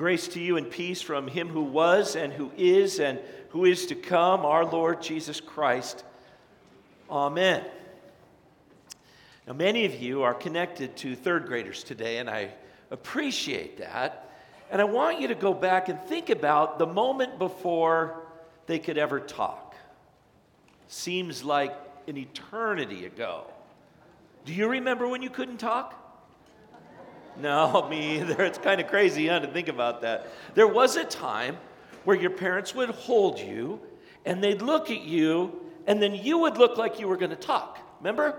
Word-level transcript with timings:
Grace 0.00 0.28
to 0.28 0.40
you 0.40 0.56
and 0.56 0.70
peace 0.70 1.02
from 1.02 1.28
him 1.28 1.48
who 1.48 1.60
was 1.60 2.16
and 2.16 2.32
who 2.32 2.50
is 2.56 3.00
and 3.00 3.18
who 3.50 3.66
is 3.66 3.84
to 3.84 3.94
come, 3.94 4.46
our 4.46 4.64
Lord 4.64 5.02
Jesus 5.02 5.42
Christ. 5.42 6.04
Amen. 7.10 7.62
Now, 9.46 9.52
many 9.52 9.84
of 9.84 9.96
you 9.96 10.22
are 10.22 10.32
connected 10.32 10.96
to 10.96 11.14
third 11.14 11.44
graders 11.44 11.84
today, 11.84 12.16
and 12.16 12.30
I 12.30 12.48
appreciate 12.90 13.76
that. 13.76 14.30
And 14.70 14.80
I 14.80 14.84
want 14.84 15.20
you 15.20 15.28
to 15.28 15.34
go 15.34 15.52
back 15.52 15.90
and 15.90 16.00
think 16.00 16.30
about 16.30 16.78
the 16.78 16.86
moment 16.86 17.38
before 17.38 18.22
they 18.64 18.78
could 18.78 18.96
ever 18.96 19.20
talk. 19.20 19.76
Seems 20.88 21.44
like 21.44 21.74
an 22.08 22.16
eternity 22.16 23.04
ago. 23.04 23.44
Do 24.46 24.54
you 24.54 24.66
remember 24.66 25.06
when 25.06 25.20
you 25.20 25.28
couldn't 25.28 25.58
talk? 25.58 25.99
No, 27.40 27.86
me 27.88 28.20
either. 28.20 28.42
It's 28.42 28.58
kind 28.58 28.80
of 28.80 28.88
crazy 28.88 29.28
huh, 29.28 29.40
to 29.40 29.46
think 29.46 29.68
about 29.68 30.02
that. 30.02 30.26
There 30.54 30.66
was 30.66 30.96
a 30.96 31.04
time 31.04 31.56
where 32.04 32.16
your 32.16 32.30
parents 32.30 32.74
would 32.74 32.90
hold 32.90 33.38
you 33.38 33.80
and 34.24 34.42
they'd 34.42 34.62
look 34.62 34.90
at 34.90 35.02
you 35.02 35.60
and 35.86 36.02
then 36.02 36.14
you 36.14 36.38
would 36.38 36.58
look 36.58 36.76
like 36.76 37.00
you 37.00 37.08
were 37.08 37.16
going 37.16 37.30
to 37.30 37.36
talk. 37.36 37.78
Remember? 38.00 38.36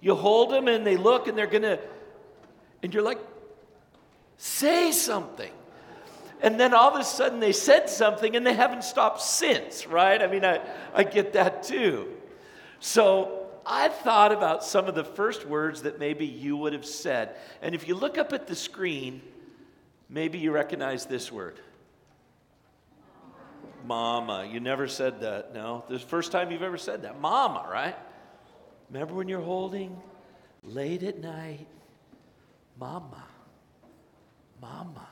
You 0.00 0.14
hold 0.14 0.50
them 0.50 0.68
and 0.68 0.86
they 0.86 0.96
look 0.96 1.26
and 1.26 1.36
they're 1.36 1.46
going 1.46 1.62
to, 1.62 1.80
and 2.82 2.94
you're 2.94 3.02
like, 3.02 3.18
say 4.36 4.92
something. 4.92 5.50
And 6.40 6.58
then 6.60 6.72
all 6.72 6.94
of 6.94 7.00
a 7.00 7.04
sudden 7.04 7.40
they 7.40 7.52
said 7.52 7.90
something 7.90 8.36
and 8.36 8.46
they 8.46 8.54
haven't 8.54 8.84
stopped 8.84 9.20
since, 9.20 9.86
right? 9.86 10.22
I 10.22 10.28
mean, 10.28 10.44
I, 10.44 10.60
I 10.94 11.02
get 11.02 11.32
that 11.32 11.64
too. 11.64 12.08
So 12.78 13.47
I 13.70 13.88
thought 13.88 14.32
about 14.32 14.64
some 14.64 14.86
of 14.86 14.94
the 14.94 15.04
first 15.04 15.46
words 15.46 15.82
that 15.82 15.98
maybe 15.98 16.24
you 16.24 16.56
would 16.56 16.72
have 16.72 16.86
said. 16.86 17.36
And 17.60 17.74
if 17.74 17.86
you 17.86 17.94
look 17.94 18.16
up 18.16 18.32
at 18.32 18.46
the 18.46 18.56
screen, 18.56 19.20
maybe 20.08 20.38
you 20.38 20.52
recognize 20.52 21.04
this 21.04 21.30
word. 21.30 21.60
Mama. 23.84 24.48
You 24.50 24.60
never 24.60 24.88
said 24.88 25.20
that, 25.20 25.54
no? 25.54 25.84
This 25.88 26.02
first 26.02 26.32
time 26.32 26.50
you've 26.50 26.62
ever 26.62 26.78
said 26.78 27.02
that. 27.02 27.20
Mama, 27.20 27.68
right? 27.70 27.96
Remember 28.90 29.14
when 29.14 29.28
you're 29.28 29.40
holding 29.40 30.00
late 30.64 31.02
at 31.02 31.20
night? 31.20 31.66
Mama. 32.80 33.24
Mama. 34.62 35.08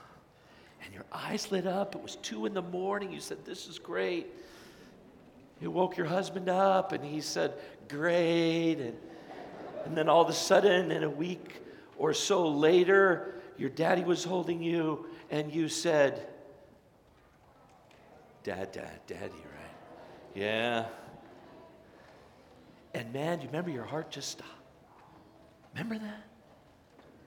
And 0.83 0.95
your 0.95 1.05
eyes 1.13 1.53
lit 1.53 1.67
up. 1.67 1.95
It 1.95 2.03
was 2.03 2.17
two 2.17 2.47
in 2.47 2.55
the 2.55 2.63
morning. 2.63 3.13
You 3.13 3.21
said, 3.21 3.45
This 3.45 3.67
is 3.67 3.79
great. 3.79 4.29
You 5.61 5.71
woke 5.71 5.97
your 5.97 6.07
husband 6.07 6.49
up 6.49 6.93
and 6.93 7.05
he 7.05 7.21
said, 7.21 7.55
Great. 7.89 8.75
And, 8.75 8.97
and 9.85 9.97
then 9.97 10.09
all 10.09 10.23
of 10.23 10.29
a 10.29 10.35
sudden, 10.35 10.91
in 10.91 11.03
a 11.03 11.11
week 11.11 11.63
or 11.97 12.13
so 12.13 12.49
later, 12.49 13.41
your 13.57 13.71
daddy 13.71 14.05
was 14.05 14.25
holding 14.25 14.63
you 14.63 15.07
and 15.31 15.53
you 15.53 15.69
said, 15.69 16.29
Dad, 18.43 18.71
dad, 18.71 19.01
daddy, 19.07 19.23
right? 19.25 19.77
Yeah. 20.35 20.87
And 22.95 23.13
man, 23.13 23.39
do 23.39 23.43
you 23.43 23.49
remember 23.49 23.71
your 23.71 23.85
heart 23.85 24.11
just 24.11 24.31
stopped. 24.31 24.51
Remember 25.75 25.99
that? 25.99 26.25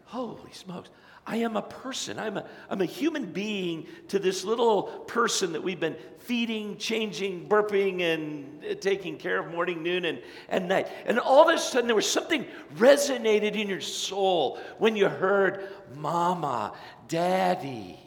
Holy 0.10 0.52
smokes. 0.54 0.90
I 1.28 1.36
am 1.38 1.56
a 1.56 1.62
person. 1.62 2.18
I'm 2.18 2.38
a, 2.38 2.46
I'm 2.68 2.82
a 2.82 2.86
human 2.86 3.28
being 3.28 3.86
to 4.08 4.18
this 4.18 4.44
little 4.44 4.84
person 5.06 5.54
that 5.54 5.62
we've 5.62 5.80
been 5.80 5.98
feeding, 6.18 6.78
changing, 6.78 7.48
burping, 7.48 8.02
and 8.02 8.82
taking 8.82 9.18
care 9.18 9.40
of 9.40 9.52
morning, 9.52 9.84
noon, 9.84 10.06
and, 10.06 10.20
and 10.48 10.68
night. 10.68 10.88
And 11.06 11.20
all 11.20 11.48
of 11.48 11.56
a 11.56 11.60
sudden, 11.60 11.86
there 11.86 11.96
was 11.96 12.10
something 12.10 12.48
resonated 12.78 13.54
in 13.54 13.70
your 13.70 13.82
soul 13.82 14.60
when 14.80 14.96
you 14.96 15.08
heard 15.10 15.68
mama, 15.96 16.74
daddy. 17.08 18.00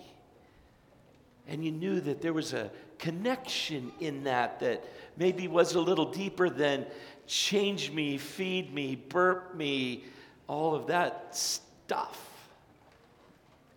And 1.46 1.64
you 1.64 1.70
knew 1.70 2.00
that 2.00 2.20
there 2.20 2.32
was 2.32 2.52
a 2.52 2.68
connection 2.98 3.92
in 4.00 4.24
that 4.24 4.58
that 4.58 4.84
maybe 5.16 5.46
was 5.46 5.76
a 5.76 5.80
little 5.80 6.10
deeper 6.10 6.50
than 6.50 6.84
change 7.28 7.92
me, 7.92 8.18
feed 8.18 8.74
me, 8.74 8.96
burp 8.96 9.54
me, 9.54 10.02
all 10.48 10.74
of 10.74 10.88
that 10.88 11.36
stuff. 11.36 11.68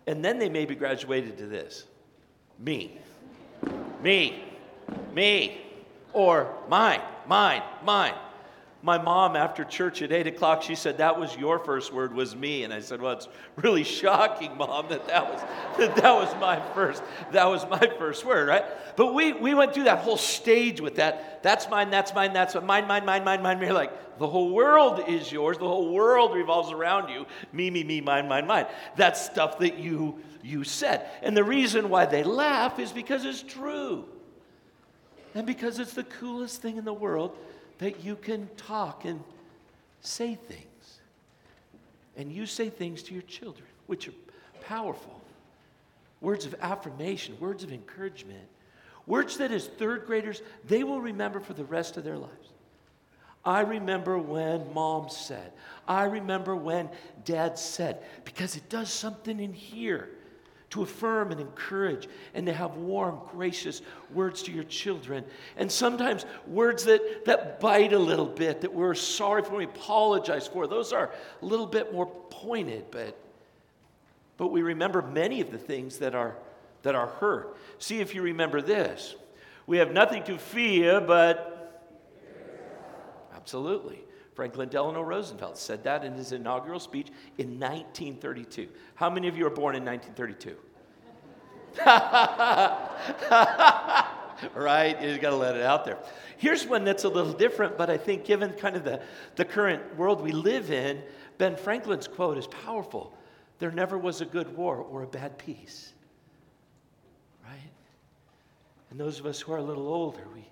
And 0.06 0.24
then 0.24 0.38
they 0.38 0.48
maybe 0.48 0.74
graduated 0.74 1.36
to 1.38 1.46
this. 1.46 1.86
Me, 2.58 2.98
me, 4.02 4.44
me, 5.12 5.60
or 6.12 6.54
mine, 6.68 7.02
mine, 7.26 7.62
mine. 7.84 8.14
My 8.86 8.98
mom, 8.98 9.34
after 9.34 9.64
church 9.64 10.00
at 10.00 10.12
8 10.12 10.28
o'clock, 10.28 10.62
she 10.62 10.76
said, 10.76 10.98
That 10.98 11.18
was 11.18 11.36
your 11.36 11.58
first 11.58 11.92
word, 11.92 12.14
was 12.14 12.36
me. 12.36 12.62
And 12.62 12.72
I 12.72 12.78
said, 12.78 13.00
Well, 13.00 13.14
it's 13.14 13.26
really 13.56 13.82
shocking, 13.82 14.56
mom, 14.56 14.86
that 14.90 15.08
that 15.08 15.28
was, 15.28 15.42
that, 15.76 15.96
that 15.96 16.12
was 16.12 16.32
my 16.40 16.60
first, 16.72 17.02
that 17.32 17.46
was 17.46 17.66
my 17.68 17.84
first 17.98 18.24
word, 18.24 18.46
right? 18.46 18.64
But 18.94 19.12
we, 19.12 19.32
we 19.32 19.54
went 19.54 19.74
through 19.74 19.84
that 19.84 19.98
whole 19.98 20.16
stage 20.16 20.80
with 20.80 20.94
that. 20.96 21.42
That's 21.42 21.68
mine, 21.68 21.90
that's 21.90 22.14
mine, 22.14 22.32
that's 22.32 22.54
mine, 22.54 22.86
mine, 22.86 23.04
mine, 23.04 23.24
mine, 23.24 23.42
mine. 23.42 23.58
We're 23.58 23.72
like, 23.72 24.18
the 24.20 24.28
whole 24.28 24.54
world 24.54 25.02
is 25.08 25.32
yours. 25.32 25.58
The 25.58 25.66
whole 25.66 25.92
world 25.92 26.32
revolves 26.32 26.70
around 26.70 27.08
you. 27.08 27.26
Me, 27.52 27.70
me, 27.70 27.82
me, 27.82 28.00
mine, 28.00 28.28
mine, 28.28 28.46
mine. 28.46 28.66
That's 28.94 29.20
stuff 29.20 29.58
that 29.58 29.78
you, 29.78 30.20
you 30.44 30.62
said. 30.62 31.08
And 31.22 31.36
the 31.36 31.42
reason 31.42 31.88
why 31.88 32.06
they 32.06 32.22
laugh 32.22 32.78
is 32.78 32.92
because 32.92 33.24
it's 33.24 33.42
true. 33.42 34.04
And 35.34 35.44
because 35.44 35.80
it's 35.80 35.94
the 35.94 36.04
coolest 36.04 36.62
thing 36.62 36.76
in 36.76 36.84
the 36.84 36.94
world 36.94 37.36
that 37.78 38.04
you 38.04 38.16
can 38.16 38.48
talk 38.56 39.04
and 39.04 39.22
say 40.00 40.34
things. 40.34 41.00
And 42.16 42.32
you 42.32 42.46
say 42.46 42.70
things 42.70 43.02
to 43.04 43.12
your 43.12 43.22
children, 43.22 43.66
which 43.86 44.08
are 44.08 44.14
powerful. 44.62 45.20
Words 46.20 46.46
of 46.46 46.54
affirmation, 46.60 47.36
words 47.38 47.62
of 47.62 47.72
encouragement, 47.72 48.48
words 49.06 49.36
that 49.36 49.52
as 49.52 49.66
third 49.66 50.06
graders, 50.06 50.42
they 50.66 50.82
will 50.82 51.00
remember 51.00 51.40
for 51.40 51.52
the 51.52 51.64
rest 51.64 51.96
of 51.96 52.04
their 52.04 52.16
lives. 52.16 52.48
I 53.44 53.60
remember 53.60 54.18
when 54.18 54.72
mom 54.74 55.08
said, 55.08 55.52
I 55.86 56.04
remember 56.04 56.56
when 56.56 56.88
dad 57.24 57.58
said, 57.58 58.02
because 58.24 58.56
it 58.56 58.68
does 58.68 58.90
something 58.90 59.38
in 59.38 59.52
here 59.52 60.08
to 60.70 60.82
affirm 60.82 61.30
and 61.30 61.40
encourage 61.40 62.08
and 62.34 62.46
to 62.46 62.52
have 62.52 62.76
warm, 62.76 63.20
gracious 63.30 63.82
words 64.12 64.42
to 64.42 64.52
your 64.52 64.64
children. 64.64 65.24
And 65.56 65.70
sometimes 65.70 66.26
words 66.46 66.84
that, 66.84 67.24
that 67.26 67.60
bite 67.60 67.92
a 67.92 67.98
little 67.98 68.26
bit, 68.26 68.62
that 68.62 68.72
we're 68.72 68.94
sorry 68.94 69.42
for, 69.42 69.56
we 69.56 69.64
apologize 69.64 70.46
for. 70.46 70.66
Those 70.66 70.92
are 70.92 71.12
a 71.40 71.44
little 71.44 71.66
bit 71.66 71.92
more 71.92 72.06
pointed, 72.30 72.86
but, 72.90 73.16
but 74.36 74.48
we 74.48 74.62
remember 74.62 75.02
many 75.02 75.40
of 75.40 75.52
the 75.52 75.58
things 75.58 75.98
that 75.98 76.14
are, 76.14 76.36
that 76.82 76.94
are 76.94 77.08
hurt. 77.08 77.56
See 77.78 78.00
if 78.00 78.14
you 78.14 78.22
remember 78.22 78.60
this. 78.60 79.14
We 79.66 79.78
have 79.78 79.92
nothing 79.92 80.24
to 80.24 80.38
fear, 80.38 81.00
but 81.00 81.92
absolutely. 83.34 84.05
Franklin 84.36 84.68
Delano 84.68 85.00
Roosevelt 85.00 85.56
said 85.56 85.82
that 85.84 86.04
in 86.04 86.12
his 86.12 86.32
inaugural 86.32 86.78
speech 86.78 87.08
in 87.38 87.58
1932. 87.58 88.68
How 88.94 89.08
many 89.08 89.28
of 89.28 89.38
you 89.38 89.44
were 89.44 89.50
born 89.50 89.74
in 89.74 89.82
1932? 89.82 90.56
right? 94.54 95.02
You 95.02 95.18
got 95.18 95.30
to 95.30 95.36
let 95.36 95.56
it 95.56 95.62
out 95.62 95.86
there. 95.86 95.98
Here's 96.36 96.66
one 96.66 96.84
that's 96.84 97.04
a 97.04 97.08
little 97.08 97.32
different, 97.32 97.78
but 97.78 97.88
I 97.88 97.96
think 97.96 98.26
given 98.26 98.52
kind 98.52 98.76
of 98.76 98.84
the, 98.84 99.00
the 99.36 99.46
current 99.46 99.96
world 99.96 100.20
we 100.20 100.32
live 100.32 100.70
in, 100.70 101.02
Ben 101.38 101.56
Franklin's 101.56 102.06
quote 102.06 102.36
is 102.36 102.46
powerful. 102.46 103.16
There 103.58 103.70
never 103.70 103.96
was 103.96 104.20
a 104.20 104.26
good 104.26 104.54
war 104.54 104.76
or 104.76 105.02
a 105.02 105.06
bad 105.06 105.38
peace. 105.38 105.94
Right? 107.42 107.72
And 108.90 109.00
those 109.00 109.18
of 109.18 109.24
us 109.24 109.40
who 109.40 109.54
are 109.54 109.58
a 109.58 109.62
little 109.62 109.88
older, 109.88 110.26
we 110.34 110.46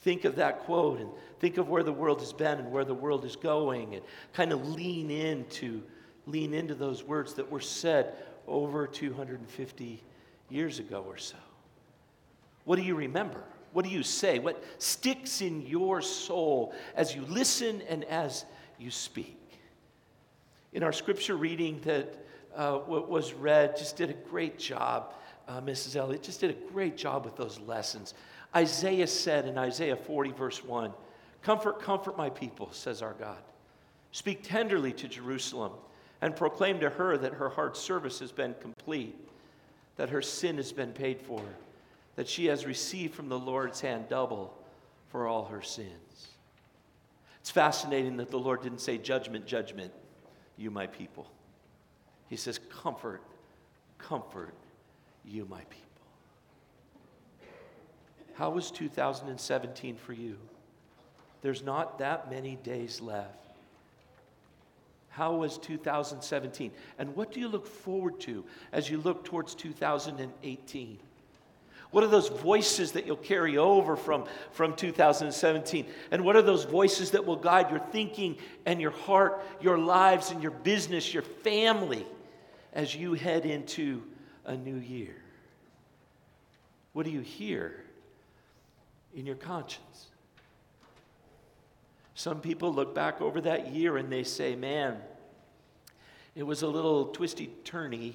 think 0.00 0.26
of 0.26 0.36
that 0.36 0.60
quote 0.60 1.00
and 1.00 1.08
think 1.42 1.58
of 1.58 1.68
where 1.68 1.82
the 1.82 1.92
world 1.92 2.20
has 2.20 2.32
been 2.32 2.60
and 2.60 2.70
where 2.70 2.84
the 2.84 2.94
world 2.94 3.24
is 3.24 3.34
going 3.34 3.96
and 3.96 4.04
kind 4.32 4.52
of 4.52 4.64
lean 4.68 5.10
into 5.10 5.82
lean 6.24 6.54
into 6.54 6.72
those 6.72 7.02
words 7.02 7.34
that 7.34 7.50
were 7.50 7.60
said 7.60 8.14
over 8.46 8.86
250 8.86 10.04
years 10.50 10.78
ago 10.78 11.04
or 11.04 11.16
so. 11.16 11.36
What 12.64 12.76
do 12.76 12.82
you 12.82 12.94
remember? 12.94 13.42
What 13.72 13.84
do 13.84 13.90
you 13.90 14.04
say? 14.04 14.38
What 14.38 14.62
sticks 14.78 15.40
in 15.40 15.62
your 15.62 16.00
soul 16.00 16.72
as 16.94 17.12
you 17.12 17.22
listen 17.22 17.82
and 17.88 18.04
as 18.04 18.44
you 18.78 18.92
speak? 18.92 19.36
In 20.72 20.84
our 20.84 20.92
scripture 20.92 21.36
reading 21.36 21.80
that 21.80 22.24
uh, 22.54 22.78
was 22.86 23.32
read, 23.32 23.76
just 23.76 23.96
did 23.96 24.10
a 24.10 24.30
great 24.30 24.60
job. 24.60 25.12
Uh, 25.48 25.60
Mrs. 25.60 25.96
Elliott 25.96 26.22
just 26.22 26.38
did 26.38 26.50
a 26.50 26.72
great 26.72 26.96
job 26.96 27.24
with 27.24 27.34
those 27.34 27.58
lessons. 27.58 28.14
Isaiah 28.54 29.08
said 29.08 29.48
in 29.48 29.58
Isaiah 29.58 29.96
40, 29.96 30.30
verse 30.30 30.62
1 30.62 30.92
Comfort, 31.42 31.80
comfort 31.80 32.16
my 32.16 32.30
people, 32.30 32.68
says 32.72 33.02
our 33.02 33.14
God. 33.14 33.38
Speak 34.12 34.42
tenderly 34.42 34.92
to 34.92 35.08
Jerusalem 35.08 35.72
and 36.20 36.36
proclaim 36.36 36.78
to 36.80 36.90
her 36.90 37.18
that 37.18 37.34
her 37.34 37.48
heart's 37.48 37.80
service 37.80 38.20
has 38.20 38.30
been 38.30 38.54
complete, 38.60 39.16
that 39.96 40.10
her 40.10 40.22
sin 40.22 40.56
has 40.56 40.72
been 40.72 40.92
paid 40.92 41.20
for, 41.20 41.42
that 42.14 42.28
she 42.28 42.46
has 42.46 42.64
received 42.64 43.14
from 43.14 43.28
the 43.28 43.38
Lord's 43.38 43.80
hand 43.80 44.08
double 44.08 44.56
for 45.08 45.26
all 45.26 45.46
her 45.46 45.62
sins. 45.62 46.28
It's 47.40 47.50
fascinating 47.50 48.18
that 48.18 48.30
the 48.30 48.38
Lord 48.38 48.62
didn't 48.62 48.80
say, 48.80 48.98
Judgment, 48.98 49.46
judgment, 49.46 49.92
you, 50.56 50.70
my 50.70 50.86
people. 50.86 51.26
He 52.28 52.36
says, 52.36 52.60
Comfort, 52.70 53.20
comfort, 53.98 54.54
you, 55.24 55.46
my 55.50 55.62
people. 55.62 55.82
How 58.34 58.50
was 58.50 58.70
2017 58.70 59.96
for 59.96 60.12
you? 60.12 60.38
There's 61.42 61.62
not 61.62 61.98
that 61.98 62.30
many 62.30 62.56
days 62.56 63.00
left. 63.00 63.36
How 65.10 65.34
was 65.34 65.58
2017? 65.58 66.72
And 66.98 67.14
what 67.14 67.32
do 67.32 67.40
you 67.40 67.48
look 67.48 67.66
forward 67.66 68.18
to 68.20 68.44
as 68.72 68.88
you 68.88 68.98
look 68.98 69.24
towards 69.24 69.54
2018? 69.54 70.98
What 71.90 72.02
are 72.02 72.08
those 72.08 72.28
voices 72.28 72.92
that 72.92 73.04
you'll 73.04 73.16
carry 73.16 73.58
over 73.58 73.96
from, 73.96 74.24
from 74.52 74.74
2017? 74.74 75.86
And 76.10 76.24
what 76.24 76.36
are 76.36 76.42
those 76.42 76.64
voices 76.64 77.10
that 77.10 77.26
will 77.26 77.36
guide 77.36 77.70
your 77.70 77.80
thinking 77.80 78.38
and 78.64 78.80
your 78.80 78.92
heart, 78.92 79.44
your 79.60 79.76
lives 79.76 80.30
and 80.30 80.42
your 80.42 80.52
business, 80.52 81.12
your 81.12 81.22
family 81.22 82.06
as 82.72 82.94
you 82.94 83.12
head 83.12 83.44
into 83.44 84.02
a 84.46 84.56
new 84.56 84.76
year? 84.76 85.16
What 86.94 87.04
do 87.04 87.12
you 87.12 87.20
hear 87.20 87.84
in 89.14 89.26
your 89.26 89.36
conscience? 89.36 90.06
Some 92.14 92.40
people 92.40 92.72
look 92.72 92.94
back 92.94 93.20
over 93.20 93.40
that 93.42 93.72
year 93.72 93.96
and 93.96 94.12
they 94.12 94.24
say, 94.24 94.54
man, 94.54 94.98
it 96.34 96.42
was 96.42 96.62
a 96.62 96.68
little 96.68 97.06
twisty 97.06 97.50
turny. 97.64 98.14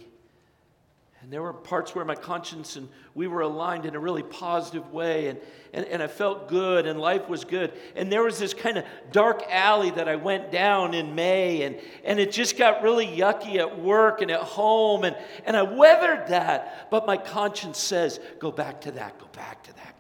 And 1.21 1.33
there 1.33 1.41
were 1.41 1.51
parts 1.51 1.95
where 1.95 2.05
my 2.05 2.15
conscience 2.15 2.75
and 2.75 2.87
we 3.15 3.27
were 3.27 3.41
aligned 3.41 3.87
in 3.87 3.95
a 3.95 3.99
really 3.99 4.21
positive 4.21 4.93
way, 4.93 5.29
and, 5.29 5.39
and, 5.73 5.85
and 5.87 6.03
I 6.03 6.07
felt 6.07 6.47
good, 6.47 6.85
and 6.85 6.99
life 6.99 7.27
was 7.27 7.43
good. 7.43 7.73
And 7.95 8.11
there 8.11 8.21
was 8.21 8.37
this 8.37 8.53
kind 8.53 8.77
of 8.77 8.85
dark 9.11 9.41
alley 9.49 9.89
that 9.91 10.07
I 10.07 10.15
went 10.15 10.51
down 10.51 10.93
in 10.93 11.15
May, 11.15 11.63
and, 11.63 11.79
and 12.05 12.19
it 12.19 12.31
just 12.31 12.55
got 12.55 12.83
really 12.83 13.07
yucky 13.07 13.55
at 13.55 13.79
work 13.79 14.21
and 14.21 14.29
at 14.29 14.41
home, 14.41 15.03
and, 15.05 15.17
and 15.43 15.57
I 15.57 15.63
weathered 15.63 16.27
that. 16.27 16.89
But 16.91 17.07
my 17.07 17.17
conscience 17.17 17.79
says, 17.79 18.19
go 18.37 18.51
back 18.51 18.81
to 18.81 18.91
that, 18.91 19.17
go 19.17 19.25
back 19.33 19.63
to 19.63 19.73
that, 19.73 19.96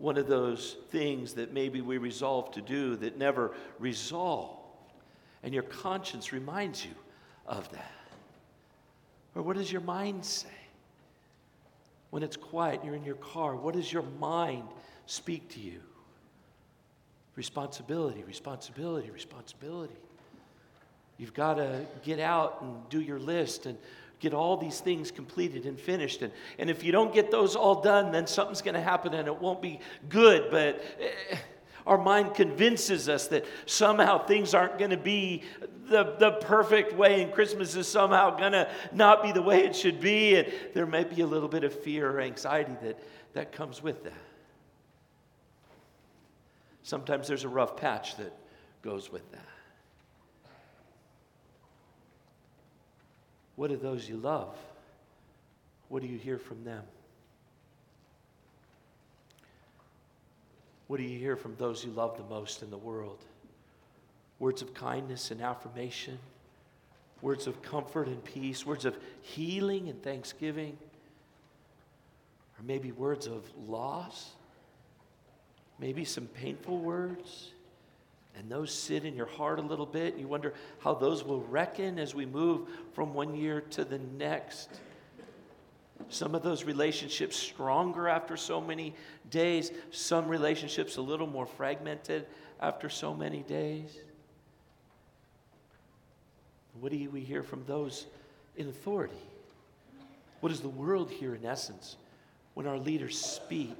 one 0.00 0.16
of 0.16 0.26
those 0.26 0.76
things 0.90 1.34
that 1.34 1.52
maybe 1.52 1.82
we 1.82 1.98
resolve 1.98 2.50
to 2.52 2.62
do 2.62 2.96
that 2.96 3.18
never 3.18 3.52
resolved. 3.78 4.58
And 5.42 5.52
your 5.52 5.62
conscience 5.62 6.32
reminds 6.32 6.84
you 6.84 6.92
of 7.46 7.70
that. 7.72 7.92
Or 9.34 9.42
what 9.42 9.56
does 9.56 9.70
your 9.70 9.82
mind 9.82 10.24
say? 10.24 10.48
When 12.08 12.22
it's 12.22 12.36
quiet, 12.36 12.80
you're 12.84 12.94
in 12.94 13.04
your 13.04 13.16
car, 13.16 13.54
what 13.54 13.74
does 13.74 13.92
your 13.92 14.02
mind 14.18 14.64
speak 15.06 15.48
to 15.50 15.60
you? 15.60 15.80
Responsibility, 17.36 18.24
responsibility, 18.24 19.10
responsibility. 19.10 19.94
You've 21.18 21.34
got 21.34 21.54
to 21.54 21.84
get 22.02 22.18
out 22.18 22.62
and 22.62 22.88
do 22.88 23.00
your 23.00 23.18
list 23.18 23.66
and 23.66 23.76
get 24.20 24.34
all 24.34 24.56
these 24.56 24.80
things 24.80 25.10
completed 25.10 25.64
and 25.66 25.80
finished. 25.80 26.22
And, 26.22 26.32
and 26.58 26.70
if 26.70 26.84
you 26.84 26.92
don't 26.92 27.12
get 27.12 27.30
those 27.30 27.56
all 27.56 27.80
done, 27.80 28.12
then 28.12 28.26
something's 28.26 28.62
going 28.62 28.74
to 28.74 28.80
happen 28.80 29.14
and 29.14 29.26
it 29.26 29.40
won't 29.40 29.62
be 29.62 29.80
good. 30.08 30.50
But 30.50 30.84
eh, 31.00 31.36
our 31.86 31.98
mind 31.98 32.34
convinces 32.34 33.08
us 33.08 33.28
that 33.28 33.46
somehow 33.66 34.24
things 34.24 34.54
aren't 34.54 34.78
going 34.78 34.90
to 34.90 34.98
be 34.98 35.42
the, 35.88 36.14
the 36.18 36.32
perfect 36.32 36.94
way, 36.94 37.22
and 37.22 37.32
Christmas 37.32 37.74
is 37.74 37.88
somehow 37.88 38.36
going 38.36 38.52
to 38.52 38.70
not 38.92 39.22
be 39.24 39.32
the 39.32 39.42
way 39.42 39.64
it 39.64 39.74
should 39.74 40.00
be. 40.00 40.36
And 40.36 40.52
there 40.74 40.86
may 40.86 41.02
be 41.02 41.22
a 41.22 41.26
little 41.26 41.48
bit 41.48 41.64
of 41.64 41.74
fear 41.74 42.08
or 42.08 42.20
anxiety 42.20 42.76
that, 42.82 43.00
that 43.32 43.52
comes 43.52 43.82
with 43.82 44.04
that. 44.04 44.12
Sometimes 46.82 47.26
there's 47.26 47.44
a 47.44 47.48
rough 47.48 47.76
patch 47.76 48.16
that 48.16 48.32
goes 48.82 49.10
with 49.10 49.28
that. 49.32 49.46
What 53.60 53.70
are 53.70 53.76
those 53.76 54.08
you 54.08 54.16
love? 54.16 54.56
What 55.90 56.00
do 56.00 56.08
you 56.08 56.16
hear 56.16 56.38
from 56.38 56.64
them? 56.64 56.82
What 60.86 60.96
do 60.96 61.02
you 61.02 61.18
hear 61.18 61.36
from 61.36 61.56
those 61.56 61.84
you 61.84 61.90
love 61.90 62.16
the 62.16 62.24
most 62.24 62.62
in 62.62 62.70
the 62.70 62.78
world? 62.78 63.18
Words 64.38 64.62
of 64.62 64.72
kindness 64.72 65.30
and 65.30 65.42
affirmation, 65.42 66.18
words 67.20 67.46
of 67.46 67.60
comfort 67.60 68.06
and 68.06 68.24
peace, 68.24 68.64
words 68.64 68.86
of 68.86 68.96
healing 69.20 69.90
and 69.90 70.02
thanksgiving, 70.02 70.78
or 72.58 72.64
maybe 72.64 72.92
words 72.92 73.26
of 73.26 73.44
loss, 73.68 74.30
maybe 75.78 76.06
some 76.06 76.28
painful 76.28 76.78
words 76.78 77.50
and 78.36 78.50
those 78.50 78.72
sit 78.72 79.04
in 79.04 79.14
your 79.14 79.26
heart 79.26 79.58
a 79.58 79.62
little 79.62 79.86
bit. 79.86 80.16
You 80.16 80.28
wonder 80.28 80.54
how 80.80 80.94
those 80.94 81.24
will 81.24 81.42
reckon 81.42 81.98
as 81.98 82.14
we 82.14 82.26
move 82.26 82.68
from 82.92 83.14
one 83.14 83.34
year 83.34 83.60
to 83.70 83.84
the 83.84 83.98
next. 83.98 84.80
Some 86.08 86.34
of 86.34 86.42
those 86.42 86.64
relationships 86.64 87.36
stronger 87.36 88.08
after 88.08 88.36
so 88.36 88.60
many 88.60 88.94
days, 89.28 89.70
some 89.90 90.28
relationships 90.28 90.96
a 90.96 91.02
little 91.02 91.26
more 91.26 91.46
fragmented 91.46 92.26
after 92.60 92.88
so 92.88 93.14
many 93.14 93.42
days. 93.42 93.98
What 96.80 96.92
do 96.92 97.10
we 97.10 97.20
hear 97.20 97.42
from 97.42 97.64
those 97.66 98.06
in 98.56 98.68
authority? 98.68 99.14
What 100.40 100.48
does 100.48 100.60
the 100.60 100.68
world 100.68 101.10
hear 101.10 101.34
in 101.34 101.44
essence 101.44 101.96
when 102.54 102.66
our 102.66 102.78
leaders 102.78 103.20
speak? 103.20 103.76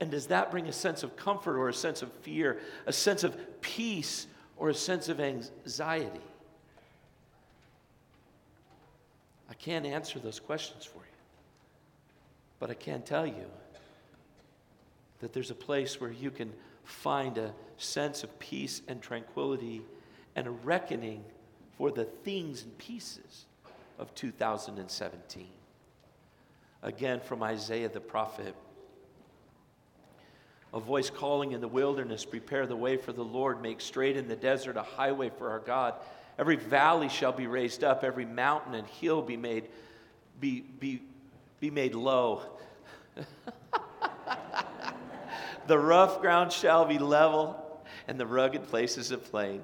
And 0.00 0.10
does 0.10 0.26
that 0.26 0.50
bring 0.50 0.66
a 0.66 0.72
sense 0.72 1.02
of 1.02 1.16
comfort 1.16 1.58
or 1.58 1.68
a 1.68 1.74
sense 1.74 2.02
of 2.02 2.12
fear, 2.12 2.58
a 2.86 2.92
sense 2.92 3.24
of 3.24 3.60
peace 3.60 4.26
or 4.56 4.68
a 4.68 4.74
sense 4.74 5.08
of 5.08 5.20
anxiety? 5.20 6.20
I 9.48 9.54
can't 9.54 9.86
answer 9.86 10.18
those 10.18 10.38
questions 10.38 10.84
for 10.84 10.98
you. 10.98 11.04
But 12.58 12.70
I 12.70 12.74
can 12.74 13.02
tell 13.02 13.26
you 13.26 13.46
that 15.20 15.32
there's 15.32 15.50
a 15.50 15.54
place 15.54 16.00
where 16.00 16.10
you 16.10 16.30
can 16.30 16.52
find 16.84 17.38
a 17.38 17.52
sense 17.78 18.22
of 18.22 18.38
peace 18.38 18.82
and 18.88 19.00
tranquility 19.00 19.82
and 20.34 20.46
a 20.46 20.50
reckoning 20.50 21.24
for 21.76 21.90
the 21.90 22.04
things 22.04 22.62
and 22.62 22.76
pieces 22.78 23.46
of 23.98 24.14
2017. 24.14 25.48
Again, 26.82 27.20
from 27.20 27.42
Isaiah 27.42 27.88
the 27.88 28.00
prophet 28.00 28.54
a 30.72 30.80
voice 30.80 31.10
calling 31.10 31.52
in 31.52 31.60
the 31.60 31.68
wilderness, 31.68 32.24
prepare 32.24 32.66
the 32.66 32.76
way 32.76 32.96
for 32.96 33.12
the 33.12 33.24
Lord, 33.24 33.62
make 33.62 33.80
straight 33.80 34.16
in 34.16 34.28
the 34.28 34.36
desert 34.36 34.76
a 34.76 34.82
highway 34.82 35.30
for 35.30 35.50
our 35.50 35.60
God. 35.60 35.94
Every 36.38 36.56
valley 36.56 37.08
shall 37.08 37.32
be 37.32 37.46
raised 37.46 37.82
up, 37.82 38.04
every 38.04 38.26
mountain 38.26 38.74
and 38.74 38.86
hill 38.86 39.22
be 39.22 39.36
made, 39.36 39.68
be, 40.40 40.60
be, 40.60 41.02
be 41.60 41.70
made 41.70 41.94
low. 41.94 42.42
the 45.66 45.78
rough 45.78 46.20
ground 46.20 46.52
shall 46.52 46.84
be 46.84 46.98
level, 46.98 47.80
and 48.08 48.20
the 48.20 48.26
rugged 48.26 48.66
places 48.68 49.10
a 49.12 49.18
plain. 49.18 49.62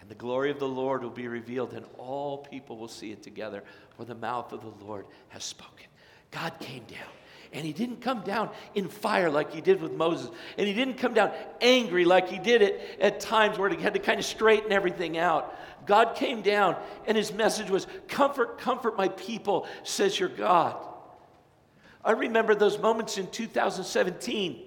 And 0.00 0.08
the 0.08 0.14
glory 0.14 0.50
of 0.50 0.58
the 0.58 0.68
Lord 0.68 1.02
will 1.02 1.10
be 1.10 1.28
revealed, 1.28 1.72
and 1.72 1.86
all 1.98 2.38
people 2.38 2.76
will 2.76 2.88
see 2.88 3.10
it 3.10 3.22
together, 3.22 3.64
for 3.96 4.04
the 4.04 4.14
mouth 4.14 4.52
of 4.52 4.62
the 4.62 4.84
Lord 4.84 5.06
has 5.30 5.42
spoken. 5.44 5.86
God 6.30 6.52
came 6.60 6.84
down 6.84 7.08
and 7.52 7.66
he 7.66 7.72
didn't 7.72 8.00
come 8.00 8.22
down 8.22 8.50
in 8.74 8.88
fire 8.88 9.30
like 9.30 9.52
he 9.52 9.60
did 9.60 9.80
with 9.82 9.92
Moses. 9.92 10.30
And 10.56 10.66
he 10.66 10.72
didn't 10.72 10.94
come 10.94 11.14
down 11.14 11.32
angry 11.60 12.04
like 12.04 12.28
he 12.28 12.38
did 12.38 12.62
it 12.62 12.98
at 13.00 13.20
times 13.20 13.58
where 13.58 13.68
he 13.68 13.80
had 13.80 13.94
to 13.94 14.00
kind 14.00 14.18
of 14.18 14.24
straighten 14.24 14.72
everything 14.72 15.18
out. 15.18 15.54
God 15.86 16.14
came 16.14 16.42
down 16.42 16.76
and 17.06 17.16
his 17.16 17.32
message 17.32 17.68
was, 17.68 17.86
Comfort, 18.08 18.58
comfort 18.58 18.96
my 18.96 19.08
people, 19.08 19.66
says 19.82 20.18
your 20.18 20.28
God. 20.28 20.76
I 22.04 22.12
remember 22.12 22.54
those 22.54 22.78
moments 22.78 23.18
in 23.18 23.28
2017 23.28 24.62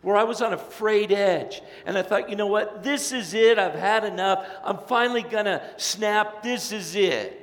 where 0.00 0.16
I 0.16 0.24
was 0.24 0.42
on 0.42 0.52
a 0.52 0.58
frayed 0.58 1.12
edge 1.12 1.60
and 1.86 1.98
I 1.98 2.02
thought, 2.02 2.30
you 2.30 2.36
know 2.36 2.46
what? 2.46 2.82
This 2.82 3.12
is 3.12 3.34
it. 3.34 3.58
I've 3.58 3.74
had 3.74 4.04
enough. 4.04 4.46
I'm 4.64 4.78
finally 4.78 5.22
going 5.22 5.44
to 5.46 5.62
snap. 5.76 6.42
This 6.42 6.72
is 6.72 6.94
it. 6.94 7.41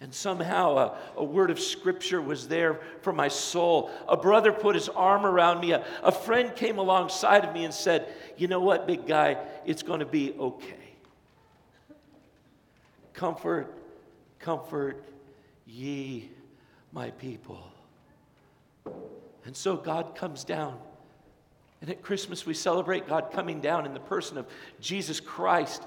And 0.00 0.14
somehow 0.14 0.78
a, 0.78 0.98
a, 1.18 1.24
word 1.24 1.50
of 1.50 1.60
scripture 1.60 2.22
was 2.22 2.48
there 2.48 2.80
for 3.02 3.12
my 3.12 3.28
soul. 3.28 3.90
A 4.08 4.16
brother 4.16 4.50
put 4.50 4.74
his 4.74 4.88
arm 4.88 5.26
around 5.26 5.60
me. 5.60 5.72
A, 5.72 5.84
a 6.02 6.10
friend 6.10 6.56
came 6.56 6.78
alongside 6.78 7.44
of 7.44 7.52
me 7.52 7.64
and 7.64 7.74
said, 7.74 8.10
You 8.38 8.48
know 8.48 8.60
what, 8.60 8.86
big 8.86 9.06
guy? 9.06 9.36
It's 9.66 9.82
going 9.82 10.00
to 10.00 10.06
be 10.06 10.32
okay. 10.38 10.94
Comfort, 13.12 13.74
comfort 14.38 15.04
ye 15.66 16.30
my 16.92 17.10
people. 17.10 17.62
And 19.44 19.54
so 19.54 19.76
God 19.76 20.14
comes 20.14 20.44
down. 20.44 20.78
And 21.82 21.90
at 21.90 22.02
Christmas, 22.02 22.44
we 22.44 22.54
celebrate 22.54 23.06
God 23.06 23.32
coming 23.32 23.60
down 23.60 23.86
in 23.86 23.94
the 23.94 24.00
person 24.00 24.38
of 24.38 24.46
Jesus 24.80 25.20
Christ. 25.20 25.82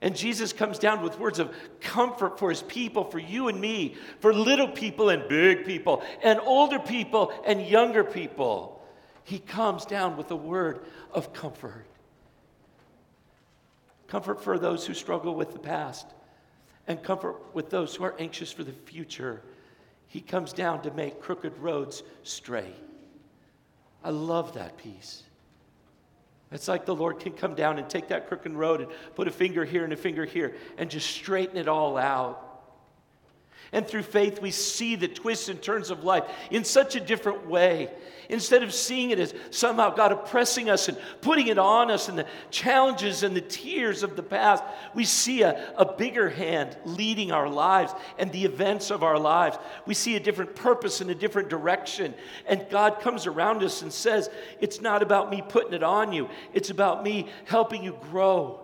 And 0.00 0.14
Jesus 0.14 0.52
comes 0.52 0.78
down 0.78 1.02
with 1.02 1.18
words 1.18 1.38
of 1.38 1.54
comfort 1.80 2.38
for 2.38 2.50
his 2.50 2.62
people, 2.62 3.04
for 3.04 3.18
you 3.18 3.48
and 3.48 3.60
me, 3.60 3.96
for 4.20 4.34
little 4.34 4.68
people 4.68 5.08
and 5.08 5.26
big 5.28 5.64
people, 5.64 6.02
and 6.22 6.38
older 6.40 6.78
people 6.78 7.32
and 7.46 7.66
younger 7.66 8.04
people. 8.04 8.84
He 9.24 9.38
comes 9.38 9.86
down 9.86 10.16
with 10.16 10.30
a 10.30 10.36
word 10.36 10.80
of 11.12 11.32
comfort. 11.32 11.86
Comfort 14.06 14.42
for 14.44 14.58
those 14.58 14.86
who 14.86 14.94
struggle 14.94 15.34
with 15.34 15.52
the 15.52 15.58
past 15.58 16.06
and 16.86 17.02
comfort 17.02 17.36
with 17.54 17.70
those 17.70 17.94
who 17.94 18.04
are 18.04 18.14
anxious 18.18 18.52
for 18.52 18.64
the 18.64 18.72
future. 18.72 19.42
He 20.06 20.20
comes 20.20 20.52
down 20.52 20.82
to 20.82 20.92
make 20.92 21.20
crooked 21.20 21.58
roads 21.58 22.02
straight. 22.22 22.76
I 24.04 24.10
love 24.10 24.54
that 24.54 24.76
piece. 24.76 25.24
It's 26.52 26.68
like 26.68 26.86
the 26.86 26.94
Lord 26.94 27.18
can 27.18 27.32
come 27.32 27.54
down 27.54 27.78
and 27.78 27.88
take 27.90 28.08
that 28.08 28.28
crooked 28.28 28.52
road 28.52 28.80
and 28.80 28.90
put 29.14 29.26
a 29.26 29.32
finger 29.32 29.64
here 29.64 29.84
and 29.84 29.92
a 29.92 29.96
finger 29.96 30.24
here 30.24 30.54
and 30.78 30.88
just 30.88 31.10
straighten 31.10 31.56
it 31.56 31.66
all 31.66 31.96
out. 31.96 32.45
And 33.72 33.86
through 33.86 34.02
faith, 34.02 34.40
we 34.40 34.50
see 34.50 34.94
the 34.94 35.08
twists 35.08 35.48
and 35.48 35.60
turns 35.60 35.90
of 35.90 36.04
life 36.04 36.24
in 36.50 36.64
such 36.64 36.94
a 36.94 37.00
different 37.00 37.46
way. 37.46 37.90
Instead 38.28 38.62
of 38.62 38.72
seeing 38.72 39.10
it 39.10 39.20
as 39.20 39.34
somehow 39.50 39.90
God 39.90 40.12
oppressing 40.12 40.68
us 40.68 40.88
and 40.88 40.98
putting 41.20 41.48
it 41.48 41.58
on 41.58 41.90
us 41.90 42.08
and 42.08 42.18
the 42.18 42.26
challenges 42.50 43.22
and 43.22 43.36
the 43.36 43.40
tears 43.40 44.02
of 44.02 44.16
the 44.16 44.22
past, 44.22 44.64
we 44.94 45.04
see 45.04 45.42
a, 45.42 45.72
a 45.76 45.92
bigger 45.94 46.28
hand 46.28 46.76
leading 46.84 47.30
our 47.30 47.48
lives 47.48 47.92
and 48.18 48.32
the 48.32 48.44
events 48.44 48.90
of 48.90 49.02
our 49.02 49.18
lives. 49.18 49.58
We 49.86 49.94
see 49.94 50.16
a 50.16 50.20
different 50.20 50.56
purpose 50.56 51.00
and 51.00 51.10
a 51.10 51.14
different 51.14 51.48
direction. 51.48 52.14
And 52.46 52.66
God 52.70 53.00
comes 53.00 53.26
around 53.26 53.62
us 53.62 53.82
and 53.82 53.92
says, 53.92 54.28
It's 54.60 54.80
not 54.80 55.02
about 55.02 55.30
me 55.30 55.42
putting 55.46 55.74
it 55.74 55.82
on 55.82 56.12
you, 56.12 56.28
it's 56.52 56.70
about 56.70 57.02
me 57.04 57.28
helping 57.44 57.84
you 57.84 57.96
grow 58.10 58.60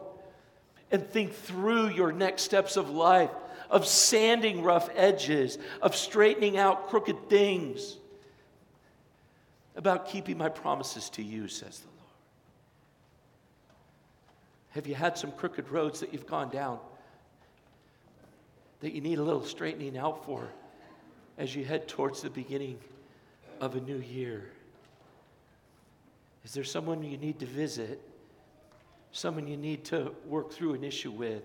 and 0.90 1.08
think 1.08 1.32
through 1.32 1.88
your 1.88 2.12
next 2.12 2.42
steps 2.42 2.76
of 2.76 2.90
life 2.90 3.30
of 3.72 3.86
sanding 3.86 4.62
rough 4.62 4.90
edges, 4.94 5.58
of 5.80 5.96
straightening 5.96 6.58
out 6.58 6.88
crooked 6.90 7.30
things, 7.30 7.96
about 9.74 10.06
keeping 10.06 10.36
my 10.36 10.50
promises 10.50 11.08
to 11.08 11.22
you, 11.22 11.48
says 11.48 11.78
the 11.78 11.88
Lord. 11.88 11.98
Have 14.72 14.86
you 14.86 14.94
had 14.94 15.16
some 15.16 15.32
crooked 15.32 15.70
roads 15.70 16.00
that 16.00 16.12
you've 16.12 16.26
gone 16.26 16.50
down 16.50 16.78
that 18.80 18.92
you 18.92 19.00
need 19.00 19.18
a 19.18 19.22
little 19.22 19.44
straightening 19.44 19.96
out 19.96 20.26
for 20.26 20.46
as 21.38 21.56
you 21.56 21.64
head 21.64 21.88
towards 21.88 22.20
the 22.20 22.30
beginning 22.30 22.78
of 23.58 23.74
a 23.74 23.80
new 23.80 23.98
year? 23.98 24.50
Is 26.44 26.52
there 26.52 26.64
someone 26.64 27.02
you 27.02 27.16
need 27.16 27.38
to 27.38 27.46
visit? 27.46 28.02
Someone 29.12 29.46
you 29.46 29.56
need 29.56 29.84
to 29.86 30.12
work 30.26 30.52
through 30.52 30.74
an 30.74 30.84
issue 30.84 31.10
with? 31.10 31.42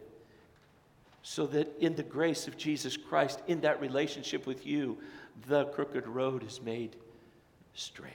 So 1.29 1.45
that 1.45 1.67
in 1.81 1.93
the 1.93 2.03
grace 2.03 2.47
of 2.47 2.55
Jesus 2.55 2.95
Christ, 2.95 3.41
in 3.47 3.59
that 3.59 3.81
relationship 3.81 4.47
with 4.47 4.65
you, 4.65 4.97
the 5.49 5.65
crooked 5.65 6.07
road 6.07 6.41
is 6.41 6.61
made 6.61 6.95
straight. 7.73 8.13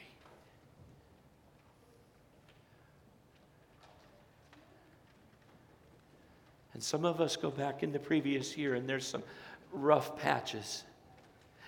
And 6.72 6.82
some 6.82 7.04
of 7.04 7.20
us 7.20 7.36
go 7.36 7.50
back 7.50 7.82
in 7.82 7.92
the 7.92 7.98
previous 7.98 8.56
year 8.56 8.76
and 8.76 8.88
there's 8.88 9.06
some 9.06 9.22
rough 9.74 10.18
patches. 10.18 10.82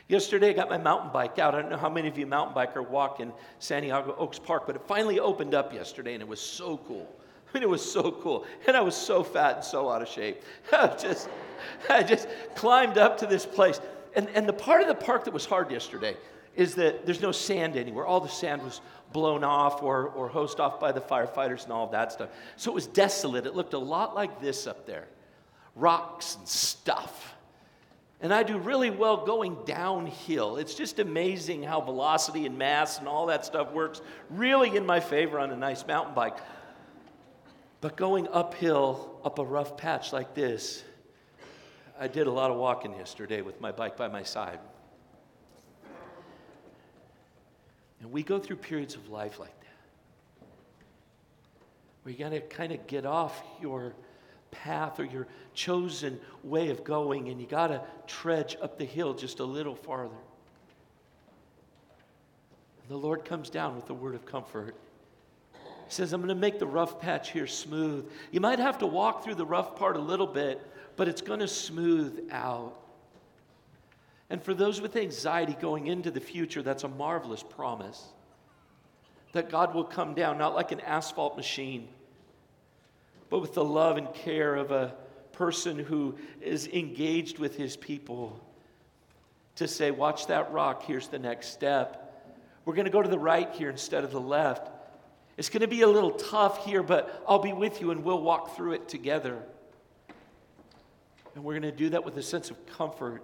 Yesterday, 0.09 0.49
I 0.49 0.53
got 0.55 0.71
my 0.71 0.79
mountain 0.79 1.11
bike 1.13 1.39
out. 1.39 1.55
I 1.55 1.61
don't 1.61 1.71
know 1.71 1.77
how 1.77 1.91
many 1.91 2.09
of 2.09 2.17
you 2.17 2.25
mountain 2.25 2.57
biker 2.57 2.89
walk 2.89 3.21
in 3.21 3.31
Santiago 3.59 4.17
Oaks 4.19 4.39
Park, 4.39 4.63
but 4.67 4.77
it 4.77 4.83
finally 4.87 5.21
opened 5.21 5.53
up 5.53 5.75
yesterday 5.75 6.15
and 6.15 6.23
it 6.23 6.29
was 6.29 6.41
so 6.41 6.79
cool. 6.89 7.15
Mean, 7.54 7.62
it 7.62 7.68
was 7.68 7.88
so 7.88 8.11
cool. 8.11 8.44
And 8.66 8.76
I 8.76 8.80
was 8.80 8.96
so 8.96 9.23
fat 9.23 9.56
and 9.56 9.64
so 9.64 9.88
out 9.88 10.02
of 10.02 10.08
shape. 10.08 10.42
I 10.73 10.88
just, 10.88 11.28
I 11.88 12.02
just 12.02 12.28
climbed 12.54 12.99
up 12.99 13.16
to 13.18 13.26
this 13.26 13.46
place. 13.46 13.80
And, 14.14 14.28
and 14.34 14.49
the 14.49 14.52
part 14.52 14.82
of 14.82 14.88
the 14.88 14.94
park 14.94 15.25
that 15.25 15.32
was 15.32 15.46
hard 15.46 15.70
yesterday 15.70 16.16
is 16.56 16.75
that 16.76 17.04
there's 17.04 17.23
no 17.23 17.32
sand 17.32 17.76
anywhere. 17.76 18.04
All 18.04 18.20
the 18.20 18.28
sand 18.28 18.62
was 18.62 18.80
blown 19.12 19.42
off 19.42 19.82
or, 19.82 20.08
or 20.08 20.28
hosed 20.28 20.61
off 20.61 20.78
by 20.78 20.92
the 20.92 21.00
firefighters 21.00 21.64
and 21.64 21.73
all 21.73 21.88
that 21.88 22.12
stuff. 22.12 22.30
So 22.56 22.70
it 22.70 22.75
was 22.75 22.87
desolate. 22.87 23.46
It 23.46 23.54
looked 23.54 23.75
a 23.75 23.78
lot 23.78 24.14
like 24.14 24.40
this 24.40 24.66
up 24.66 24.87
there 24.87 25.06
rocks 25.76 26.37
and 26.37 26.46
stuff. 26.46 27.34
And 28.20 28.32
I 28.32 28.42
do 28.42 28.58
really 28.58 28.90
well 28.90 29.26
going 29.26 29.56
downhill. 29.66 30.56
It's 30.56 30.75
just 30.75 30.99
amazing 30.99 31.62
how 31.62 31.80
velocity 31.80 32.46
and 32.46 32.56
mass 32.56 32.99
and 32.99 33.08
all 33.08 33.26
that 33.26 33.44
stuff 33.44 33.73
works 33.73 34.00
really 34.30 34.76
in 34.76 34.87
my 34.87 35.00
favor 35.00 35.38
on 35.38 35.50
a 35.50 35.56
nice 35.56 35.87
mountain 35.87 36.14
bike. 36.14 36.38
But 37.85 37.97
going 37.97 38.26
uphill, 38.29 39.21
up 39.26 39.38
a 39.38 39.45
rough 39.45 39.76
patch 39.76 40.11
like 40.11 40.33
this, 40.33 40.83
I 42.00 42.09
did 42.09 42.26
a 42.26 42.31
lot 42.31 42.50
of 42.50 42.57
walking 42.57 42.95
yesterday 42.95 43.43
with 43.43 43.61
my 43.61 43.73
bike 43.73 43.95
by 43.95 44.09
my 44.09 44.23
side. 44.23 44.59
And 48.00 48.11
we 48.11 48.23
go 48.23 48.38
through 48.38 48.57
periods 48.57 48.95
of 48.95 49.11
life 49.11 49.38
like 49.38 49.53
that. 49.61 49.67
You 52.11 52.17
gotta 52.17 52.41
kind 52.41 52.73
of 52.73 52.87
get 52.87 53.05
off 53.05 53.43
your 53.61 53.93
path 54.50 54.99
or 54.99 55.05
your 55.05 55.26
chosen 55.53 56.19
way 56.43 56.71
of 56.71 56.85
going, 56.85 57.29
and 57.29 57.38
you 57.38 57.47
gotta 57.47 57.83
trudge 58.07 58.57
up 58.62 58.79
the 58.79 58.87
hill 58.87 59.12
just 59.12 59.41
a 59.41 59.45
little 59.45 59.75
farther. 59.75 60.17
And 62.81 62.88
the 62.88 62.97
Lord 62.97 63.26
comes 63.26 63.50
down 63.50 63.76
with 63.76 63.85
the 63.85 63.93
word 63.93 64.14
of 64.14 64.25
comfort 64.25 64.75
he 65.87 65.93
says, 65.93 66.12
I'm 66.12 66.21
going 66.21 66.29
to 66.29 66.35
make 66.35 66.59
the 66.59 66.67
rough 66.67 67.00
patch 67.00 67.31
here 67.31 67.47
smooth. 67.47 68.11
You 68.31 68.41
might 68.41 68.59
have 68.59 68.79
to 68.79 68.87
walk 68.87 69.25
through 69.25 69.35
the 69.37 69.47
rough 69.47 69.76
part 69.76 69.97
a 69.97 70.00
little 70.00 70.26
bit, 70.26 70.61
but 70.97 71.09
it's 71.09 71.21
going 71.23 71.41
to 71.41 71.49
smooth 71.49 72.29
out. 72.31 72.79
And 74.31 74.43
for 74.43 74.55
those 74.55 74.81
with 74.81 74.97
anxiety 74.97 75.57
going 75.61 75.87
into 75.87 76.11
the 76.11 76.21
future, 76.21 76.62
that's 76.62 76.85
a 76.85 76.88
marvelous 76.88 77.43
promise 77.43 78.03
that 79.33 79.50
God 79.50 79.75
will 79.75 79.85
come 79.85 80.14
down, 80.14 80.38
not 80.38 80.55
like 80.55 80.73
an 80.73 80.81
asphalt 80.81 81.37
machine, 81.37 81.88
but 83.31 83.41
with 83.41 83.55
the 83.55 83.64
love 83.64 83.97
and 83.97 84.12
care 84.14 84.55
of 84.55 84.71
a 84.71 84.95
person 85.33 85.79
who 85.79 86.17
is 86.41 86.69
engaged 86.69 87.38
with 87.38 87.57
his 87.57 87.76
people 87.76 88.41
to 89.57 89.69
say, 89.69 89.91
Watch 89.91 90.29
that 90.29 90.53
rock, 90.53 90.85
here's 90.85 91.09
the 91.09 91.19
next 91.19 91.49
step. 91.49 92.00
We're 92.64 92.75
going 92.75 92.87
to 92.87 92.91
go 92.91 93.03
to 93.03 93.09
the 93.09 93.19
right 93.19 93.50
here 93.53 93.71
instead 93.71 94.05
of 94.05 94.12
the 94.12 94.21
left. 94.21 94.71
It's 95.37 95.49
going 95.49 95.62
to 95.62 95.69
be 95.69 95.83
a 95.83 95.88
little 95.88 96.12
tough 96.12 96.64
here, 96.64 96.83
but 96.83 97.25
I'll 97.26 97.41
be 97.41 97.53
with 97.53 97.81
you 97.81 97.91
and 97.91 98.05
we'll 98.05 98.21
walk 98.21 98.57
through 98.57 98.75
it 98.75 98.88
together. 98.88 99.43
And 101.35 101.43
we're 101.43 101.59
going 101.59 101.62
to 101.62 101.73
do 101.73 101.91
that 101.91 102.05
with 102.05 102.17
a 102.17 102.23
sense 102.23 102.50
of 102.50 102.67
comfort 102.67 103.23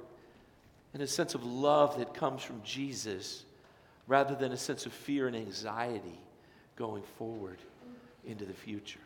and 0.92 1.02
a 1.02 1.06
sense 1.06 1.34
of 1.34 1.44
love 1.44 1.98
that 1.98 2.14
comes 2.14 2.42
from 2.42 2.60
Jesus 2.64 3.44
rather 4.08 4.34
than 4.34 4.50
a 4.50 4.56
sense 4.56 4.86
of 4.86 4.92
fear 4.92 5.28
and 5.28 5.36
anxiety 5.36 6.18
going 6.74 7.04
forward 7.16 7.58
into 8.26 8.44
the 8.44 8.52
future. 8.52 8.98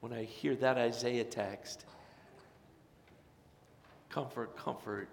When 0.00 0.12
I 0.12 0.24
hear 0.24 0.56
that 0.56 0.78
Isaiah 0.78 1.22
text, 1.22 1.84
comfort, 4.08 4.56
comfort 4.56 5.08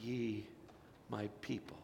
ye 0.00 0.46
my 1.10 1.28
people. 1.42 1.76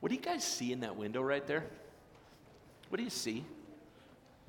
What 0.00 0.10
do 0.10 0.14
you 0.14 0.20
guys 0.20 0.44
see 0.44 0.72
in 0.72 0.80
that 0.80 0.96
window 0.96 1.22
right 1.22 1.46
there? 1.46 1.64
What 2.88 2.98
do 2.98 3.02
you 3.02 3.10
see? 3.10 3.44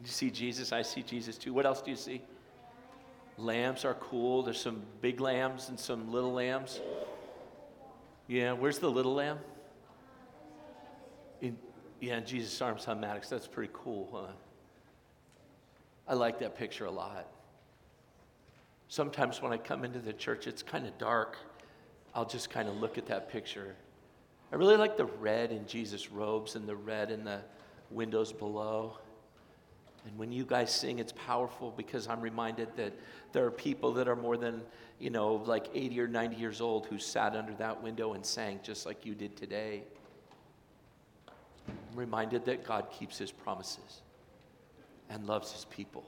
You 0.01 0.07
see 0.07 0.29
Jesus? 0.29 0.71
I 0.71 0.81
see 0.81 1.01
Jesus 1.01 1.37
too. 1.37 1.53
What 1.53 1.65
else 1.65 1.81
do 1.81 1.91
you 1.91 1.97
see? 1.97 2.21
Lambs 3.37 3.85
are 3.85 3.95
cool. 3.95 4.43
There's 4.43 4.61
some 4.61 4.81
big 5.01 5.19
lambs 5.19 5.69
and 5.69 5.79
some 5.79 6.11
little 6.11 6.33
lambs. 6.33 6.79
Yeah, 8.27 8.53
where's 8.53 8.79
the 8.79 8.89
little 8.89 9.15
lamb? 9.15 9.39
In, 11.41 11.57
yeah, 11.99 12.19
Jesus' 12.19 12.61
arms 12.61 12.87
on 12.87 12.99
Maddox. 12.99 13.27
That's 13.29 13.47
pretty 13.47 13.71
cool, 13.73 14.09
huh? 14.13 14.33
I 16.07 16.13
like 16.13 16.39
that 16.39 16.57
picture 16.57 16.85
a 16.85 16.91
lot. 16.91 17.27
Sometimes 18.87 19.41
when 19.41 19.51
I 19.51 19.57
come 19.57 19.83
into 19.83 19.99
the 19.99 20.13
church, 20.13 20.47
it's 20.47 20.63
kind 20.63 20.85
of 20.85 20.97
dark. 20.97 21.37
I'll 22.13 22.25
just 22.25 22.49
kind 22.49 22.67
of 22.67 22.75
look 22.75 22.97
at 22.97 23.05
that 23.07 23.29
picture 23.29 23.75
I 24.51 24.55
really 24.55 24.77
like 24.77 24.97
the 24.97 25.05
red 25.05 25.51
in 25.51 25.67
Jesus' 25.67 26.11
robes 26.11 26.55
and 26.55 26.67
the 26.67 26.75
red 26.75 27.11
in 27.11 27.23
the 27.23 27.41
windows 27.91 28.33
below. 28.33 28.97
And 30.05 30.17
when 30.17 30.31
you 30.31 30.45
guys 30.45 30.73
sing, 30.73 30.99
it's 30.99 31.11
powerful 31.11 31.73
because 31.75 32.07
I'm 32.07 32.21
reminded 32.21 32.69
that 32.77 32.93
there 33.31 33.45
are 33.45 33.51
people 33.51 33.93
that 33.93 34.07
are 34.07 34.15
more 34.15 34.37
than, 34.37 34.61
you 34.97 35.09
know, 35.09 35.35
like 35.45 35.67
80 35.73 35.99
or 36.01 36.07
90 36.07 36.35
years 36.37 36.61
old 36.61 36.87
who 36.87 36.97
sat 36.97 37.35
under 37.35 37.53
that 37.55 37.83
window 37.83 38.13
and 38.13 38.25
sang 38.25 38.59
just 38.63 38.85
like 38.85 39.05
you 39.05 39.13
did 39.13 39.37
today. 39.37 39.83
I'm 41.67 41.75
reminded 41.95 42.45
that 42.45 42.65
God 42.65 42.87
keeps 42.91 43.17
his 43.17 43.31
promises 43.31 44.01
and 45.09 45.27
loves 45.27 45.51
his 45.51 45.65
people. 45.65 46.05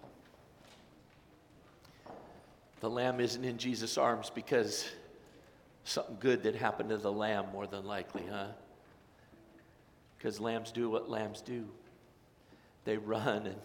The 2.79 2.89
lamb 2.89 3.19
isn't 3.19 3.43
in 3.43 3.57
Jesus' 3.60 3.98
arms 3.98 4.31
because 4.33 4.89
something 5.83 6.17
good 6.19 6.43
that 6.43 6.55
happened 6.55 6.89
to 6.89 6.97
the 6.97 7.11
lamb, 7.11 7.45
more 7.51 7.67
than 7.67 7.85
likely, 7.85 8.23
huh? 8.29 8.47
Because 10.17 10.39
lambs 10.39 10.71
do 10.71 10.89
what 10.89 11.09
lambs 11.09 11.41
do 11.41 11.67
they 12.85 12.97
run 12.97 13.45
and 13.45 13.59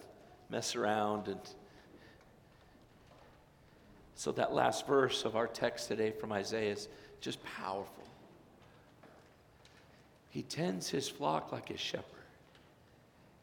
mess 0.49 0.75
around. 0.75 1.27
And 1.27 1.39
so, 4.15 4.31
that 4.33 4.53
last 4.53 4.87
verse 4.87 5.25
of 5.25 5.35
our 5.35 5.47
text 5.47 5.87
today 5.87 6.11
from 6.11 6.31
Isaiah 6.31 6.73
is 6.73 6.87
just 7.21 7.43
powerful. 7.43 7.93
He 10.29 10.43
tends 10.43 10.89
his 10.89 11.09
flock 11.09 11.51
like 11.51 11.69
a 11.69 11.77
shepherd. 11.77 12.05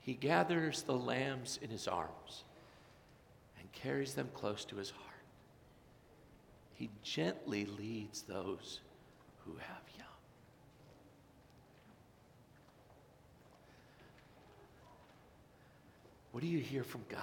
He 0.01 0.15
gathers 0.15 0.83
the 0.83 0.95
lambs 0.97 1.59
in 1.63 1.71
his 1.71 1.89
arms 1.89 2.45
and 3.59 3.71
carries 3.73 4.15
them 4.15 4.29
close 4.35 4.65
to 4.67 4.77
his 4.77 4.91
heart. 4.91 5.14
He 6.75 6.91
gently 7.03 7.67
leads 7.79 8.23
those 8.23 8.81
who 9.45 9.53
have 9.53 9.83
young. 9.97 10.07
What 16.33 16.43
do 16.43 16.49
you 16.49 16.59
hear 16.59 16.83
from 16.83 17.03
God? 17.09 17.21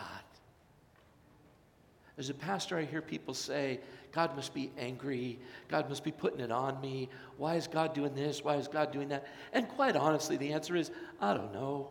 As 2.18 2.30
a 2.30 2.34
pastor, 2.34 2.78
I 2.78 2.84
hear 2.84 3.02
people 3.02 3.34
say, 3.34 3.80
God 4.12 4.36
must 4.36 4.54
be 4.54 4.72
angry. 4.78 5.40
God 5.70 5.90
must 5.90 6.04
be 6.04 6.12
putting 6.12 6.40
it 6.40 6.52
on 6.52 6.80
me. 6.80 7.10
Why 7.38 7.56
is 7.56 7.68
God 7.68 7.94
doing 7.94 8.14
this? 8.14 8.44
Why 8.44 8.56
is 8.56 8.68
God 8.68 8.92
doing 8.92 9.10
that? 9.10 9.28
And 9.54 9.68
quite 9.68 9.96
honestly, 9.96 10.38
the 10.38 10.54
answer 10.54 10.76
is, 10.76 10.92
I 11.20 11.34
don't 11.34 11.54
know. 11.54 11.90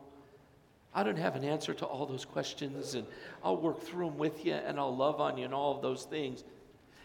I 0.95 1.02
don't 1.02 1.19
have 1.19 1.37
an 1.37 1.45
answer 1.45 1.73
to 1.75 1.87
all 1.87 2.07
those 2.07 2.25
questions, 2.25 2.95
and 2.95 3.07
I'll 3.45 3.57
work 3.57 3.83
through 3.83 4.07
them 4.07 4.19
with 4.19 4.45
you, 4.45 4.55
and 4.55 4.79
I'll 4.79 4.97
love 4.97 5.21
on 5.21 5.38
you, 5.38 5.45
and 5.45 5.55
all 5.55 5.76
of 5.76 5.83
those 5.83 6.05
things. 6.05 6.45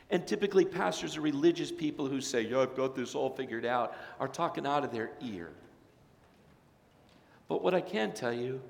And 0.10 0.26
typically, 0.28 0.66
pastors 0.66 1.18
or 1.18 1.22
religious 1.22 1.72
people 1.72 2.08
who 2.08 2.22
say, 2.22 2.42
Yeah, 2.42 2.60
I've 2.60 2.76
got 2.76 2.96
this 2.96 3.16
all 3.16 3.30
figured 3.30 3.66
out, 3.66 3.96
are 4.20 4.28
talking 4.28 4.66
out 4.66 4.84
of 4.84 4.92
their 4.92 5.12
ear. 5.22 5.50
But 7.48 7.64
what 7.64 7.74
I 7.74 7.82
can 7.82 8.12
tell 8.14 8.34
you 8.34 8.62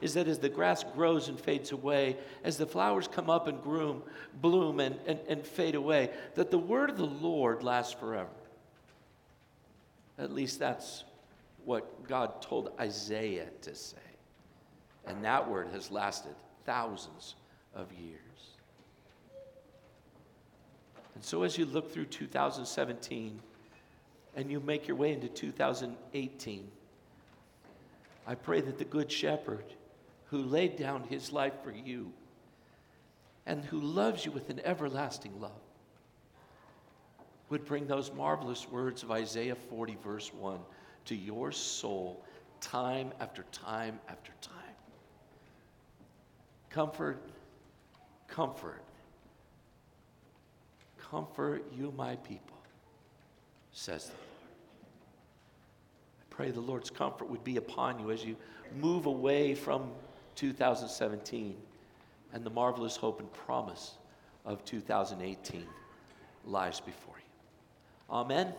is 0.00 0.14
that 0.14 0.28
as 0.28 0.38
the 0.38 0.48
grass 0.48 0.84
grows 0.84 1.28
and 1.28 1.40
fades 1.40 1.72
away, 1.72 2.16
as 2.42 2.56
the 2.56 2.66
flowers 2.66 3.08
come 3.08 3.30
up 3.30 3.46
and 3.46 3.62
groom, 3.62 4.02
bloom 4.40 4.80
and, 4.80 4.96
and, 5.06 5.18
and 5.28 5.46
fade 5.46 5.74
away, 5.74 6.10
that 6.34 6.50
the 6.50 6.58
word 6.58 6.90
of 6.90 6.96
the 6.96 7.06
Lord 7.06 7.62
lasts 7.62 7.92
forever. 7.92 8.28
At 10.18 10.32
least 10.32 10.58
that's 10.58 11.04
what 11.64 12.06
God 12.06 12.42
told 12.42 12.72
Isaiah 12.78 13.48
to 13.62 13.74
say. 13.74 13.96
And 15.06 15.24
that 15.24 15.48
word 15.48 15.68
has 15.72 15.90
lasted 15.90 16.34
thousands 16.64 17.34
of 17.74 17.92
years. 17.92 18.20
And 21.14 21.24
so 21.24 21.42
as 21.42 21.56
you 21.56 21.64
look 21.64 21.92
through 21.92 22.06
2017 22.06 23.40
and 24.36 24.50
you 24.50 24.60
make 24.60 24.88
your 24.88 24.96
way 24.96 25.12
into 25.12 25.28
2018, 25.28 26.70
I 28.26 28.34
pray 28.34 28.60
that 28.60 28.78
the 28.78 28.84
Good 28.84 29.10
Shepherd 29.10 29.64
who 30.26 30.38
laid 30.38 30.76
down 30.76 31.04
his 31.04 31.32
life 31.32 31.52
for 31.62 31.70
you 31.70 32.12
and 33.46 33.64
who 33.64 33.80
loves 33.80 34.24
you 34.24 34.32
with 34.32 34.50
an 34.50 34.60
everlasting 34.64 35.40
love 35.40 35.52
would 37.50 37.64
bring 37.64 37.86
those 37.86 38.12
marvelous 38.12 38.68
words 38.68 39.02
of 39.02 39.10
Isaiah 39.10 39.54
40, 39.54 39.96
verse 40.02 40.32
1 40.32 40.58
to 41.04 41.14
your 41.14 41.52
soul 41.52 42.24
time 42.60 43.12
after 43.20 43.44
time 43.52 44.00
after 44.08 44.32
time. 44.40 44.54
Comfort, 46.70 47.20
comfort, 48.26 48.82
comfort 51.10 51.64
you, 51.76 51.92
my 51.96 52.16
people, 52.16 52.56
says 53.72 54.06
the 54.06 54.12
Lord. 54.12 54.22
I 56.20 56.24
pray 56.30 56.50
the 56.50 56.60
Lord's 56.60 56.90
comfort 56.90 57.28
would 57.28 57.44
be 57.44 57.56
upon 57.56 57.98
you 57.98 58.10
as 58.10 58.24
you 58.24 58.36
move 58.80 59.06
away 59.06 59.54
from 59.54 59.90
2017 60.36 61.56
and 62.32 62.44
the 62.44 62.50
marvelous 62.50 62.96
hope 62.96 63.20
and 63.20 63.32
promise 63.32 63.94
of 64.44 64.64
2018 64.64 65.64
lies 66.44 66.80
before 66.80 67.14
you. 67.16 68.14
Amen. 68.14 68.52